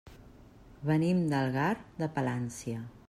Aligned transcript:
Venim 0.91 1.21
d'Algar 1.33 1.69
de 2.01 2.09
Palància. 2.17 2.83